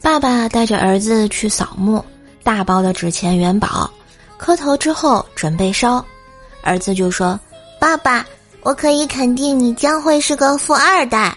[0.00, 2.04] 爸爸带着儿子去扫墓，
[2.42, 3.90] 大包的纸钱元宝，
[4.36, 6.04] 磕头之后准备烧。
[6.62, 7.38] 儿子就说
[7.78, 8.24] ：“爸爸，
[8.62, 11.36] 我可以肯定你将会是个富二代。”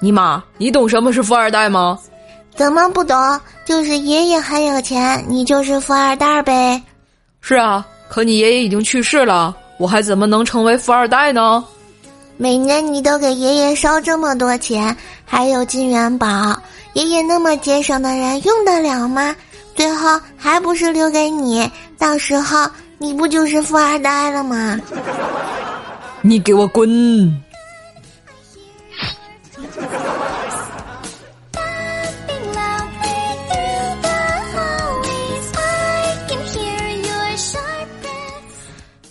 [0.00, 1.98] 尼玛，你懂什么是富二代吗？
[2.56, 3.40] 怎么不懂？
[3.64, 6.82] 就是爷爷很有钱，你就是富二代呗。
[7.40, 11.64] 是啊，可你爷爷已经去世了，我还怎么能成为富二代呢？
[12.36, 14.94] 每年你都给爷爷烧这么多钱，
[15.24, 16.54] 还有金元宝，
[16.92, 19.34] 爷爷那么节省的人用得了吗？
[19.74, 21.66] 最后还不是留给你，
[21.96, 24.78] 到时候你不就是富二代了吗？
[26.20, 26.86] 你给我滚！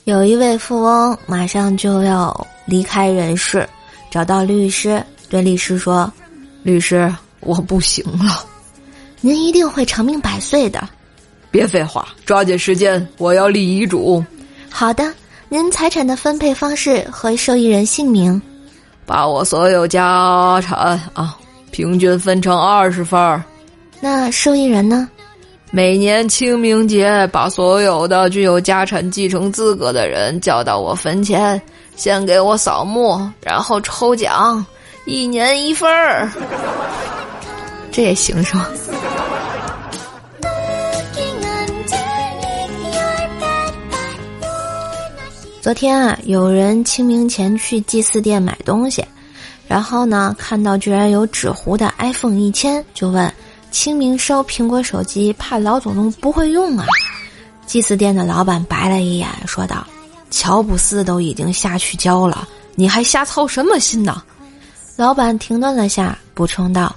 [0.09, 3.70] 有一位富翁马上就要离开人世，
[4.10, 6.12] 找到律师，对律师说
[6.63, 8.43] ：“律师，我不行了，
[9.21, 10.90] 您一定会长命百岁的。”
[11.52, 14.26] 别废话，抓紧时间，我要立遗嘱。
[14.68, 15.13] 好的，
[15.48, 18.41] 您财产的分配方式和受益人姓名，
[19.05, 21.37] 把我所有家产啊，
[21.70, 23.43] 平均分成二十份儿。
[23.99, 25.07] 那受益人呢？
[25.71, 31.62] 每年清明节，把所有的具有家产继承资格的人叫到我坟前，
[31.95, 34.65] 先给我扫墓，然后抽奖，
[35.05, 36.27] 一年一份儿。
[37.91, 38.67] 这也行是吗？
[45.62, 49.05] 昨天啊，有人清明前去祭祀店买东西，
[49.67, 53.31] 然后呢，看到居然有纸糊的 iPhone 一千，就问。
[53.71, 56.85] 清明烧苹果手机，怕老祖宗不会用啊！
[57.65, 59.85] 祭祀店的老板白了一眼，说道
[60.31, 64.22] ：“乔布斯都已经下去交了，你还瞎操什么心呢？”
[64.97, 66.94] 老板停顿了下，补充道：“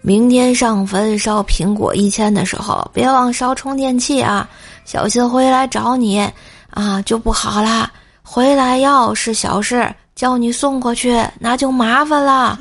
[0.00, 4.48] 明天上坟烧苹果一千的时候，别忘烧充电器啊！
[4.84, 6.26] 小心回来找你
[6.70, 7.92] 啊，就不好啦。
[8.22, 12.58] 回来要是小事，叫你送过去，那就麻烦了。”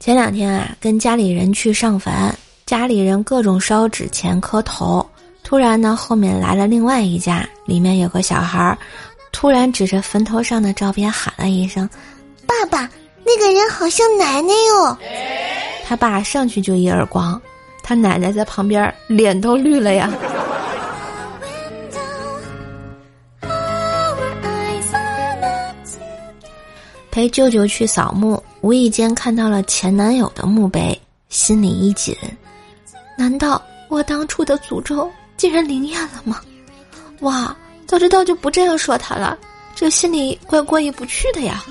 [0.00, 2.32] 前两天啊，跟家里人去上坟，
[2.64, 5.04] 家里人各种烧纸钱磕头。
[5.42, 8.78] 突然呢，后面来了另外一家，里面有个小孩儿，
[9.32, 11.88] 突然指着坟头上的照片喊了一声
[12.46, 12.88] ：“爸爸，
[13.24, 14.96] 那个人好像奶奶哟！”
[15.84, 17.40] 他爸上去就一耳光，
[17.82, 20.12] 他奶奶在旁边脸都绿了呀。
[27.10, 32.16] 陪舅舅去扫墓，无意间看到了前男友的墓碑，心里一紧。
[33.16, 36.40] 难道我当初的诅咒竟然灵验了吗？
[37.20, 39.38] 哇，早知道就不这样说他了，
[39.74, 41.64] 这心里怪过意不去的呀。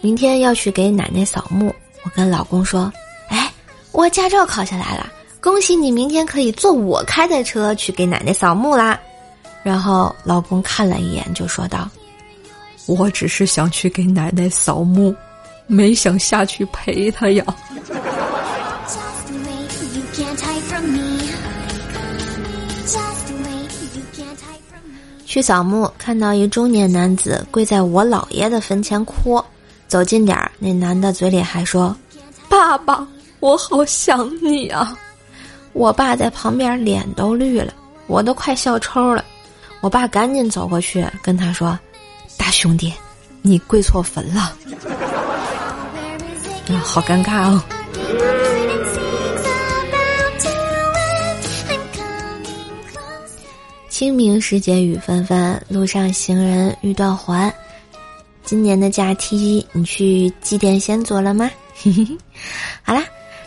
[0.00, 2.92] 明天要去给奶奶扫墓，我跟老公说
[3.28, 3.52] ：“哎，
[3.92, 9.00] 我驾照考下来了。”恭喜你，明天可以坐我开的车去给奶奶扫墓啦。
[9.62, 11.88] 然后老公看了一眼，就说道
[12.88, 15.14] ：“我只是想去给奶奶扫墓，
[15.66, 17.44] 没想下去陪她呀。”
[25.26, 29.40] 去扫墓，看到一中年男子跪在我姥爷的坟前哭，
[29.86, 31.96] 走近点儿，那男的嘴里还说
[32.48, 33.06] ：“爸爸，
[33.38, 34.98] 我好想你啊。”
[35.72, 37.72] 我爸在旁边脸都绿了，
[38.08, 39.24] 我都快笑抽了。
[39.80, 41.78] 我爸赶紧走过去跟他说
[42.36, 42.92] ：“大兄弟，
[43.42, 44.56] 你跪错坟了。”
[46.68, 47.62] 啊，好尴尬哦。
[53.88, 57.52] 清明时节雨纷纷，路上行人欲断魂。
[58.44, 61.50] 今年的假期你去祭奠先祖了吗？
[62.82, 63.02] 好啦。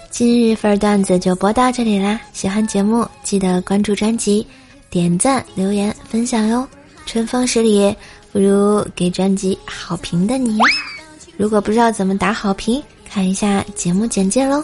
[0.09, 2.21] 今日份段子就播到这里啦！
[2.33, 4.45] 喜欢节目记得关注专辑、
[4.93, 6.67] 点赞、留言、分享哟！
[7.07, 7.95] 春风十里
[8.31, 10.59] 不如给专辑好评的你。
[11.35, 12.79] 如果不知道怎么打好评，
[13.09, 14.63] 看一下节目简介喽。